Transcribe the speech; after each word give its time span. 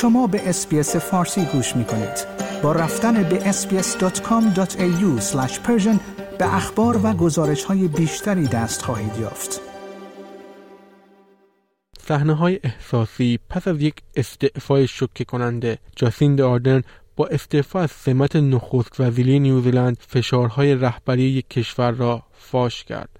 شما 0.00 0.26
به 0.26 0.48
اسپیس 0.48 0.96
فارسی 0.96 1.44
گوش 1.44 1.76
می 1.76 1.84
کنید. 1.84 2.26
با 2.62 2.72
رفتن 2.72 3.22
به 3.22 3.52
sbs.com.au 3.52 5.22
به 6.38 6.54
اخبار 6.54 7.00
و 7.06 7.12
گزارش 7.12 7.64
های 7.64 7.88
بیشتری 7.88 8.46
دست 8.46 8.82
خواهید 8.82 9.16
یافت. 9.20 9.60
صحنه 11.98 12.34
های 12.34 12.60
احساسی 12.64 13.38
پس 13.48 13.68
از 13.68 13.82
یک 13.82 13.94
استعفای 14.16 14.86
شوکه 14.86 15.24
کننده 15.24 15.78
جاسیند 15.96 16.40
آردن 16.40 16.82
با 17.16 17.26
استعفا 17.26 17.80
از 17.80 17.90
سمت 17.90 18.36
نخست 18.36 19.00
وزیری 19.00 19.38
نیوزیلند 19.38 19.96
فشارهای 20.08 20.74
رهبری 20.74 21.22
یک 21.22 21.48
کشور 21.48 21.90
را 21.90 22.22
فاش 22.32 22.84
کرد. 22.84 23.19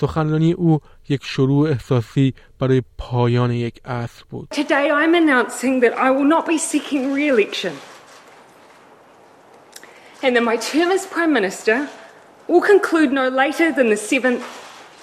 سخنرانی 0.00 0.52
او 0.52 0.80
یک 1.08 1.24
شروع 1.24 1.68
احساسی 1.68 2.34
برای 2.58 2.82
پایان 2.98 3.50
یک 3.50 3.80
عصر 3.84 4.24
بود. 4.30 4.48
Today 4.54 4.90
I'm 4.90 5.14
announcing 5.14 5.80
that 5.80 5.92
I 5.92 6.10
will 6.10 6.28
not 6.36 6.46
be 6.46 6.58
seeking 6.58 7.12
re-election. 7.12 7.72
And 10.22 10.36
that 10.36 10.44
my 10.52 10.56
term 10.56 10.90
as 10.90 11.06
Prime 11.06 11.32
Minister 11.32 11.88
will 12.48 12.64
conclude 12.72 13.10
no 13.12 13.28
later 13.28 13.72
than 13.72 13.88
the 13.94 14.00
7th 14.10 14.42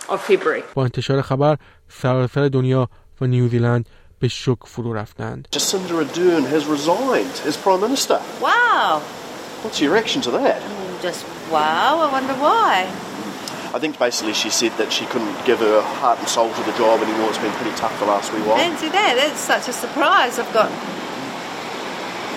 of 0.09 0.22
February. 0.22 0.64
با 0.73 0.84
انتشار 0.84 1.22
خبر 1.22 1.58
سراسر 1.90 2.48
دنیا 2.48 2.90
و 3.22 3.26
نیوزیلند 3.26 3.90
به 4.20 4.28
شک 4.28 4.66
فرو 4.66 4.94
رفتند. 4.94 5.48
Jacinda 5.56 6.04
Ardern 6.04 6.45
has 6.45 6.66
resigned 6.66 7.48
as 7.48 7.58
Prime 7.58 7.81
Minister. 7.81 8.20
Wow. 8.42 9.02
What's 9.64 9.81
your 9.81 9.94
reaction 9.94 10.22
to 10.22 10.31
that? 10.31 10.62
Just 11.04 11.26
wow. 11.52 12.00
I 12.06 12.12
wonder 12.12 12.34
why. 12.34 12.88
I 13.77 13.79
think 13.79 13.99
basically 13.99 14.33
she 14.33 14.49
said 14.61 14.73
that 14.81 14.91
she 14.91 15.05
couldn't 15.13 15.37
give 15.45 15.59
her 15.59 15.79
heart 16.01 16.19
and 16.19 16.27
soul 16.37 16.51
to 16.59 16.63
the 16.69 16.75
job 16.81 16.97
anymore. 17.07 17.29
It's 17.29 17.43
been 17.47 17.57
pretty 17.61 17.77
tough 17.83 17.95
the 18.01 18.07
last 18.07 18.33
wee 18.33 18.41
while. 18.47 18.57
Fancy 18.57 18.89
that. 18.89 19.13
That's 19.21 19.43
such 19.53 19.67
a 19.73 19.75
surprise. 19.85 20.39
I've 20.41 20.53
got. 20.59 20.71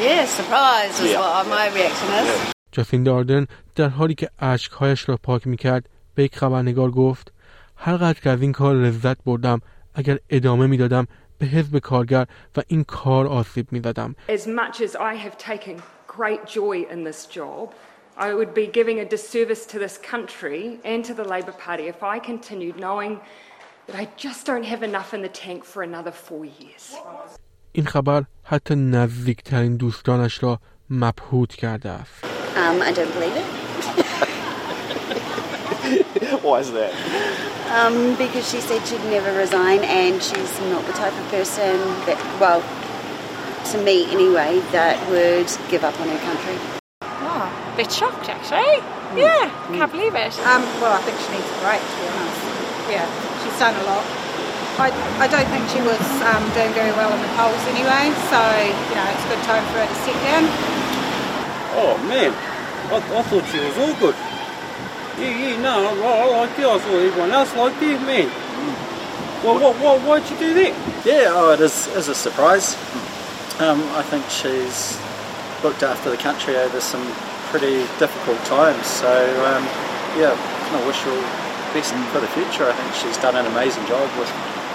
Yeah, 0.07 0.25
surprise 0.39 0.99
is 0.99 1.11
yeah, 1.11 1.21
what 1.21 1.45
yeah. 1.45 1.55
my 1.55 1.65
reaction 1.77 2.07
is. 2.21 2.53
جاسیندا 2.71 3.15
آردن 3.15 3.47
در 3.75 3.89
حالی 3.89 4.15
که 4.15 4.29
اشکهایش 4.39 5.09
را 5.09 5.17
پاک 5.23 5.47
میکرد 5.47 5.89
به 6.15 6.23
یک 6.23 6.35
خبرنگار 6.35 6.91
گفت 6.91 7.31
هرقدر 7.75 8.19
که 8.19 8.29
از 8.29 8.41
این 8.41 8.51
کار 8.51 8.75
لذت 8.75 9.23
بردم 9.23 9.61
اگر 9.95 10.19
ادامه 10.29 10.67
میدادم 10.67 11.07
به 11.37 11.45
حزب 11.45 11.77
کارگر 11.77 12.25
و 12.57 12.61
این 12.67 12.83
کار 12.83 13.27
آسیب 13.27 13.67
میزدم 13.71 14.15
As 14.29 14.41
much 14.41 14.81
as 14.81 14.95
I 14.95 15.15
have 15.15 15.37
taken 15.37 15.81
great 16.07 16.45
joy 16.47 16.85
in 16.93 17.03
this 17.03 17.25
job 17.37 17.69
I 18.18 18.32
would 18.38 18.52
be 18.54 18.66
giving 18.66 19.00
a 19.00 19.04
disservice 19.04 19.66
to 19.72 19.78
this 19.78 19.98
country 20.12 20.78
and 20.84 21.04
to 21.04 21.14
the 21.14 21.24
Labor 21.24 21.52
Party 21.66 21.84
if 21.94 22.00
I 22.02 22.16
continued 22.20 22.76
knowing 22.78 23.20
that 23.86 23.96
I 23.96 24.08
just 24.16 24.46
don't 24.46 24.64
have 24.72 24.82
enough 24.90 25.12
in 25.16 25.20
the 25.22 25.28
tank 25.44 25.64
for 25.64 25.82
another 25.82 26.12
four 26.12 26.44
years. 26.44 26.94
این 27.72 27.86
خبر 27.86 28.22
حتی 28.44 28.74
نزدیکترین 28.74 29.76
دوستانش 29.76 30.42
را 30.42 30.58
مبهوت 30.90 31.54
کرده 31.54 31.90
است 31.90 32.24
Um, 32.56 32.80
I 32.82 32.92
don't 32.92 33.12
believe 33.18 33.36
it 33.42 33.46
Why 36.44 36.58
is 36.60 36.70
that? 36.72 36.92
um, 37.78 38.14
because 38.16 38.44
she 38.50 38.60
said 38.60 38.80
she'd 38.86 39.04
never 39.16 39.32
resign, 39.44 39.80
and 40.02 40.22
she's 40.22 40.54
not 40.72 40.82
the 40.86 40.92
type 40.92 41.12
of 41.20 41.26
person 41.36 41.74
that, 42.06 42.18
well, 42.40 42.60
to 43.72 43.78
me 43.88 43.96
anyway, 44.16 44.60
that 44.72 44.96
would 45.10 45.50
give 45.72 45.82
up 45.88 45.96
on 46.00 46.08
her 46.08 46.18
country. 46.28 46.56
A 47.79 47.87
bit 47.87 47.95
shocked 47.95 48.27
actually. 48.27 48.83
Yeah, 49.15 49.47
can't 49.71 49.87
believe 49.87 50.11
it. 50.11 50.35
Um, 50.43 50.67
well, 50.83 50.91
I 50.91 51.01
think 51.07 51.15
she 51.15 51.31
needs 51.31 51.47
a 51.47 51.59
break, 51.63 51.79
to 51.79 51.95
be 51.95 52.11
honest. 52.11 52.43
Yeah, 52.91 53.07
she's 53.39 53.55
done 53.55 53.71
a 53.71 53.85
lot. 53.87 54.03
I, 54.83 54.91
I 55.23 55.31
don't 55.31 55.47
think 55.47 55.63
she 55.71 55.79
was 55.79 56.03
um, 56.27 56.43
doing 56.51 56.75
very 56.75 56.91
well 56.91 57.07
in 57.07 57.23
the 57.23 57.31
polls 57.39 57.63
anyway, 57.71 58.11
so, 58.27 58.35
you 58.35 58.95
know, 58.99 59.07
it's 59.07 59.23
a 59.23 59.29
good 59.31 59.43
time 59.47 59.63
for 59.71 59.79
her 59.79 59.87
to 59.87 59.99
sit 60.03 60.17
down. 60.27 60.43
Oh 61.79 61.95
man, 62.03 62.35
I, 62.91 62.99
I 62.99 63.21
thought 63.23 63.47
she 63.47 63.63
was 63.63 63.77
all 63.79 63.95
good. 63.95 64.15
Yeah, 65.15 65.39
yeah, 65.39 65.61
no, 65.63 66.03
I, 66.03 66.19
I 66.19 66.25
liked 66.35 66.59
her. 66.59 66.67
I 66.67 66.79
thought 66.83 66.99
everyone 66.99 67.31
else 67.31 67.55
liked 67.55 67.79
her, 67.79 67.95
man. 68.03 68.27
Well, 69.39 69.55
what, 69.55 69.79
what, 69.79 70.01
why'd 70.03 70.29
you 70.29 70.35
do 70.35 70.53
that? 70.53 70.75
Yeah, 71.07 71.31
oh, 71.31 71.55
it 71.55 71.61
is, 71.61 71.87
is 71.95 72.09
a 72.09 72.15
surprise. 72.15 72.75
Um, 73.63 73.79
I 73.95 74.03
think 74.03 74.27
she's 74.27 74.99
looked 75.63 75.83
after 75.83 76.09
the 76.11 76.17
country 76.17 76.57
over 76.57 76.81
some 76.81 77.07
pretty 77.49 77.81
difficult 77.97 78.37
times. 78.45 78.85
So, 78.85 79.09
um, 79.45 79.63
yeah, 80.17 80.33
I 80.33 80.87
wish 80.87 81.01
her 81.01 81.19
best 81.73 81.93
for 82.13 82.19
the 82.19 82.27
future. 82.27 82.69
I 82.69 82.73
think 82.73 82.93
she's 82.93 83.17
done 83.17 83.35
an 83.35 83.45
amazing 83.51 83.85
job 83.87 84.09
with 84.17 84.31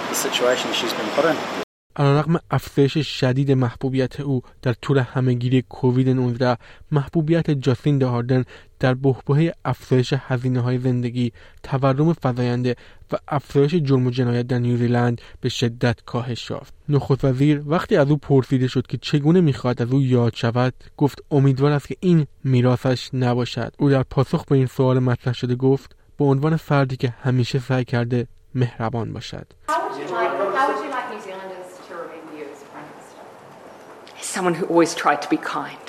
the 0.09 0.15
situation 0.15 0.71
she's 0.73 0.93
been 0.93 1.09
put 1.11 1.25
in. 1.25 1.64
علیرغم 1.95 2.39
افزایش 2.51 2.97
شدید 2.97 3.51
محبوبیت 3.51 4.19
او 4.19 4.41
در 4.61 4.73
طول 4.73 4.97
همهگیری 4.97 5.61
کووید 5.61 6.09
19 6.09 6.57
محبوبیت 6.91 7.51
جاسین 7.51 8.01
هاردن 8.01 8.43
در 8.79 8.93
بحبوحه 8.93 9.53
افزایش 9.65 10.13
هزینه 10.17 10.59
های 10.59 10.77
زندگی 10.77 11.31
تورم 11.63 12.13
فزاینده 12.13 12.75
و 13.11 13.15
افزایش 13.27 13.75
جرم 13.75 14.07
و 14.07 14.09
جنایت 14.09 14.47
در 14.47 14.59
نیوزیلند 14.59 15.21
به 15.41 15.49
شدت 15.49 15.99
کاهش 16.05 16.49
یافت. 16.49 16.73
نخست 16.89 17.25
وزیر 17.25 17.63
وقتی 17.65 17.95
از 17.95 18.11
او 18.11 18.17
پرسیده 18.17 18.67
شد 18.67 18.87
که 18.87 18.97
چگونه 18.97 19.41
می‌خواهد 19.41 19.81
از 19.81 19.91
او 19.91 20.01
یاد 20.01 20.35
شود 20.35 20.73
گفت 20.97 21.19
امیدوار 21.31 21.71
است 21.71 21.87
که 21.87 21.95
این 21.99 22.27
میراثش 22.43 23.09
نباشد. 23.13 23.73
او 23.79 23.89
در 23.89 24.03
پاسخ 24.03 24.45
به 24.45 24.55
این 24.55 24.65
سوال 24.65 24.99
مطرح 24.99 25.33
شده 25.33 25.55
گفت 25.55 25.95
به 26.17 26.25
عنوان 26.25 26.55
فردی 26.55 26.97
که 26.97 27.13
همیشه 27.23 27.59
سعی 27.59 27.85
کرده 27.85 28.27
مهربان 28.55 29.13
باشد. 29.13 29.47
Would 29.97 30.09
you 30.09 30.15
like, 30.15 30.29
how 30.55 30.73
would 30.73 30.83
you 30.85 30.91
like 30.91 31.07
New 31.13 31.21
Zealanders 31.21 31.67
to 31.87 31.93
remember 31.95 32.33
you 32.37 32.45
as 32.53 32.63
Prime 32.71 32.87
Minister? 32.91 33.21
As 34.19 34.25
someone 34.25 34.53
who 34.53 34.65
always 34.65 34.93
tried 34.95 35.21
to 35.21 35.29
be 35.29 35.37
kind. 35.37 35.79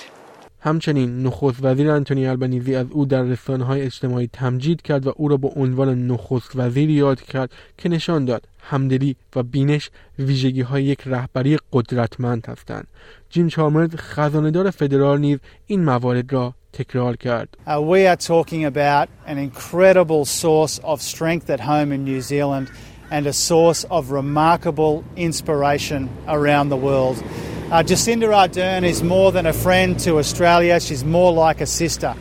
همچنین 0.61 1.23
نخست 1.23 1.59
وزیر 1.63 1.91
انتونی 1.91 2.27
البنیزی 2.27 2.75
از 2.75 2.87
او 2.91 3.05
در 3.05 3.23
رسانه 3.23 3.65
های 3.65 3.83
اجتماعی 3.83 4.27
تمجید 4.33 4.83
کرد 4.83 5.07
و 5.07 5.13
او 5.17 5.29
را 5.29 5.37
به 5.37 5.49
عنوان 5.49 6.07
نخست 6.07 6.51
وزیر 6.55 6.91
یاد 6.91 7.21
کرد 7.21 7.51
که 7.79 7.89
نشان 7.89 8.25
داد 8.25 8.49
همدلی 8.61 9.17
و 9.37 9.43
بینش 9.43 9.91
ویژگی 10.19 10.61
های 10.61 10.85
یک 10.85 11.03
رهبری 11.07 11.59
قدرتمند 11.73 12.47
هستند 12.47 12.87
جیم 13.31 13.49
چالمرز 13.49 13.97
خزانهدار 13.97 14.71
فدرال 14.71 15.21
نیز 15.21 15.39
این 15.67 15.85
موارد 15.85 16.33
را 16.33 16.55
تکرار 16.73 17.17
کرد 17.17 17.49
Uh, 17.67 17.71
we 17.81 18.07
are 18.07 18.17
talking 18.17 18.65
about 18.65 19.09
an 19.27 19.39
incredible 19.39 20.25
source 20.25 20.81
of 20.85 21.03
strength 21.03 21.51
at 21.51 21.61
home 21.61 21.93
in 21.93 22.05
New 22.05 22.21
Zealand 22.21 22.69
and 23.11 23.27
a 23.27 23.33
source 23.33 23.85
of 23.85 24.11
remarkable 24.11 25.05
inspiration 25.17 26.09
around 26.29 26.69
the 26.69 26.77
world. 26.77 27.23
Uh, 27.71 27.83
Jacinda 27.83 28.29
Ardern 28.29 28.85
is 28.85 29.03
more 29.03 29.33
than 29.33 29.47
a 29.47 29.53
friend 29.53 29.99
to 30.01 30.19
Australia, 30.19 30.79
she's 30.81 31.05
more 31.05 31.33
like 31.33 31.61
a 31.61 31.67
sister. 31.67 32.15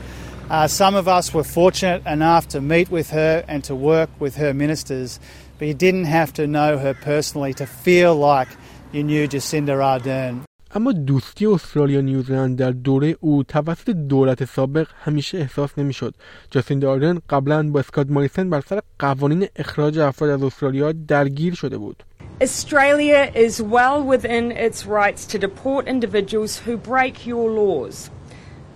Uh, 0.49 0.67
some 0.67 0.95
of 0.95 1.07
us 1.07 1.33
were 1.33 1.43
fortunate 1.43 2.05
enough 2.05 2.47
to 2.47 2.61
meet 2.61 2.89
with 2.89 3.09
her 3.09 3.43
and 3.47 3.63
to 3.63 3.75
work 3.75 4.09
with 4.19 4.35
her 4.35 4.53
ministers, 4.53 5.19
but 5.57 5.67
you 5.67 5.73
didn't 5.73 6.05
have 6.05 6.33
to 6.33 6.47
know 6.47 6.77
her 6.77 6.93
personally 6.93 7.53
to 7.53 7.65
feel 7.65 8.15
like 8.15 8.47
you 8.91 9.03
knew 9.03 9.27
Jacinda 9.27 9.75
Ardern. 9.77 10.43
اما 10.75 10.91
دوستی 10.91 11.45
استرالیا 11.45 11.99
و 11.99 12.01
نیوزیلند 12.01 12.57
در 12.57 12.71
دوره 12.71 13.15
او 13.19 13.43
توسط 13.43 13.89
دولت 13.89 14.45
سابق 14.45 14.87
همیشه 15.03 15.37
احساس 15.37 15.69
نمی‌شد. 15.77 16.15
جاستین 16.51 16.79
داردن 16.79 17.19
قبلا 17.29 17.71
با 17.71 17.79
اسکات 17.79 18.09
ماریسن 18.09 18.49
بر 18.49 18.61
سر 18.61 18.81
قوانین 18.99 19.47
اخراج 19.55 19.99
افراد 19.99 20.29
از 20.29 20.43
استرالیا 20.43 20.91
درگیر 20.91 21.53
شده 21.53 21.77
بود. 21.77 22.03
Australia 22.41 23.31
is 23.35 23.61
well 23.61 24.03
within 24.03 24.51
its 24.51 24.85
rights 24.85 25.25
to 25.25 25.39
deport 25.39 25.87
individuals 25.87 26.57
who 26.65 26.77
break 26.77 27.25
your 27.25 27.49
laws. 27.61 28.09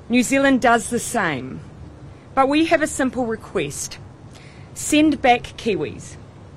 New 0.10 0.24
Zealand 0.24 0.62
does 0.62 0.90
the 0.90 1.00
same. 1.00 1.60
But 2.36 2.48
we 2.48 2.66
have 2.72 2.82
a 2.82 2.88
simple 2.88 3.26
request 3.26 3.90
send 4.74 5.22
back 5.22 5.44
Kiwis, 5.58 6.06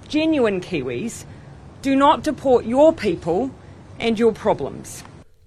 genuine 0.09 0.61
Kiwis. 0.61 1.15
Do 1.89 1.97
not 1.97 2.23
deport 2.23 2.65
your 2.65 2.93
people 2.93 3.41
and 3.99 4.15
your 4.23 4.33
problems. 4.45 5.03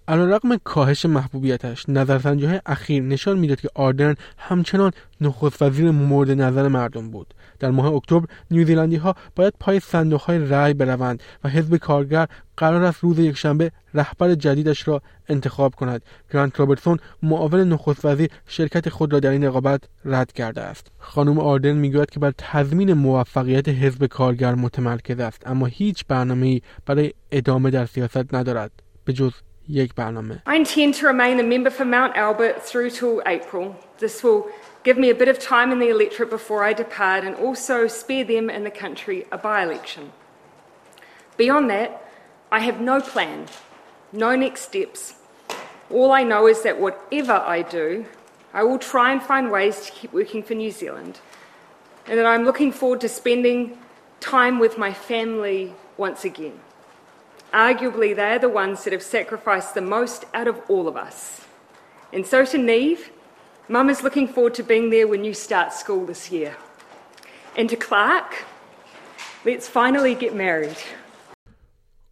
علیرغم 0.07 0.57
کاهش 0.57 1.05
محبوبیتش 1.05 1.89
نظرسنجی 1.89 2.45
های 2.45 2.61
اخیر 2.65 3.03
نشان 3.03 3.39
می‌داد 3.39 3.59
که 3.61 3.69
آردن 3.75 4.15
همچنان 4.37 4.91
نخست 5.21 5.61
وزیر 5.61 5.91
مورد 5.91 6.31
نظر 6.31 6.67
مردم 6.67 7.11
بود. 7.11 7.33
در 7.59 7.71
ماه 7.71 7.93
اکتبر 7.93 8.25
نیوزیلندی 8.51 8.95
ها 8.95 9.15
باید 9.35 9.53
پای 9.59 9.79
صندوق 9.79 10.21
های 10.21 10.39
رأی 10.39 10.73
بروند 10.73 11.23
و 11.43 11.49
حزب 11.49 11.77
کارگر 11.77 12.27
قرار 12.57 12.83
است 12.83 12.99
روز 12.99 13.19
یکشنبه 13.19 13.71
رهبر 13.93 14.35
جدیدش 14.35 14.87
را 14.87 15.01
انتخاب 15.29 15.75
کند. 15.75 16.01
گرانت 16.33 16.59
رابرتسون 16.59 16.97
معاون 17.23 17.59
نخست 17.59 18.05
وزیر 18.05 18.29
شرکت 18.47 18.89
خود 18.89 19.13
را 19.13 19.19
در 19.19 19.29
این 19.29 19.43
رقابت 19.43 19.83
رد 20.05 20.31
کرده 20.31 20.61
است. 20.61 20.87
خانم 20.99 21.39
آردن 21.39 21.71
می‌گوید 21.71 22.09
که 22.09 22.19
بر 22.19 22.33
تضمین 22.37 22.93
موفقیت 22.93 23.69
حزب 23.69 24.05
کارگر 24.05 24.55
متمرکز 24.55 25.19
است 25.19 25.47
اما 25.47 25.65
هیچ 25.65 26.05
برنامه‌ای 26.07 26.61
برای 26.85 27.13
ادامه 27.31 27.69
در 27.69 27.85
سیاست 27.85 28.33
ندارد. 28.33 28.71
به 29.05 29.13
جز 29.13 29.31
یک 29.68 29.94
برنامه 29.94 30.42
I 30.46 30.56
intend 30.56 30.94
to 30.94 31.06
remain 31.06 31.38
a 31.38 31.42
member 31.42 31.70
for 31.70 31.84
Mount 31.84 32.16
Albert 32.16 32.62
through 32.62 32.90
till 32.90 33.22
April. 33.26 33.76
This 33.98 34.22
will 34.24 34.50
give 34.82 34.98
me 34.98 35.10
a 35.10 35.14
bit 35.14 35.28
of 35.28 35.38
time 35.38 35.70
in 35.72 35.78
the 35.78 35.90
electorate 35.90 36.30
before 36.30 36.64
I 36.64 36.72
depart 36.72 37.24
and 37.24 37.34
also 37.36 37.86
spare 37.86 38.24
them 38.24 38.50
and 38.50 38.64
the 38.64 38.70
country 38.70 39.26
a 39.30 39.38
by-election. 39.38 40.12
Beyond 41.36 41.70
that, 41.70 41.90
I 42.50 42.60
have 42.60 42.80
no 42.80 43.00
plan, 43.00 43.46
no 44.12 44.34
next 44.34 44.62
steps. 44.62 45.14
All 45.90 46.10
I 46.12 46.22
know 46.22 46.46
is 46.46 46.62
that 46.62 46.80
whatever 46.80 47.36
I 47.56 47.62
do, 47.62 48.06
I 48.52 48.62
will 48.64 48.78
try 48.78 49.12
and 49.12 49.22
find 49.22 49.50
ways 49.50 49.76
to 49.86 49.92
keep 49.92 50.12
working 50.12 50.42
for 50.42 50.54
New 50.54 50.70
Zealand 50.70 51.20
and 52.06 52.18
that 52.18 52.26
I'm 52.26 52.44
looking 52.44 52.72
forward 52.72 53.00
to 53.02 53.08
spending 53.08 53.78
time 54.18 54.58
with 54.58 54.76
my 54.78 54.92
family 54.92 55.74
once 55.96 56.24
again. 56.24 56.58
arguably 57.55 58.09
they 58.15 58.31
are 58.35 58.39
the 58.39 58.49
ones 58.63 58.83
that 58.83 58.93
have 58.93 59.01
sacrificed 59.17 59.73
the 59.73 59.81
most 59.81 60.25
out 60.33 60.47
of 60.47 60.57
all 60.69 60.87
of 60.87 60.95
us. 61.07 61.41
And 62.13 62.25
so 62.25 62.45
to 62.45 62.57
Neve, 62.57 63.09
Mum 63.67 63.89
is 63.89 64.03
looking 64.03 64.27
forward 64.27 64.53
to 64.55 64.63
being 64.63 64.89
there 64.91 65.07
when 65.07 65.23
you 65.23 65.33
start 65.33 65.73
school 65.73 66.05
this 66.05 66.31
year. 66.31 66.55
And 67.57 67.67
to 67.69 67.75
Clarke, 67.75 68.35
let's 69.45 69.67
finally 69.67 70.13
get 70.13 70.35
married. 70.35 70.77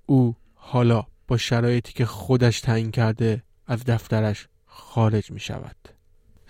او 0.06 0.36
حالا 0.56 1.04
با 1.28 1.38
شرایطی 1.38 1.94
که 1.94 2.06
خودش 2.06 2.62
تعیین 2.62 2.92
کرده 2.92 3.44
از 3.68 3.84
دفترش 3.86 4.48
خارج 4.66 5.32
می 5.32 5.40
شود. 5.40 5.76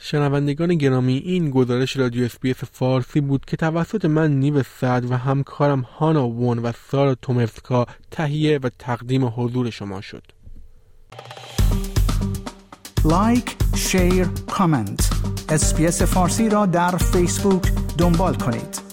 شنوندگان 0.06 0.76
گرامی 0.76 1.18
این 1.18 1.50
گزارش 1.50 1.98
رادیو 1.98 2.26
اسپیس 2.26 2.56
فارسی 2.72 3.22
بود 3.22 3.46
که 3.46 3.58
توسط 3.58 4.06
من 4.06 4.32
نیو 4.32 4.64
سعد 4.64 5.12
و 5.12 5.18
همکارم 5.18 5.82
هانا 5.82 6.28
وون 6.28 6.60
و 6.60 6.72
سارا 6.92 7.16
تومفسکا 7.16 7.86
تهیه 8.12 8.60
و 8.64 8.70
تقدیم 8.80 9.26
حضور 9.26 9.70
شما 9.70 10.02
شد. 10.02 10.24
لایک، 13.06 13.56
شیر، 13.76 14.28
کامنت. 14.52 15.10
اسپیس 15.50 16.02
فارسی 16.02 16.50
را 16.50 16.66
در 16.66 16.98
فیسبوک 16.98 17.72
دنبال 17.98 18.36
کنید. 18.36 18.93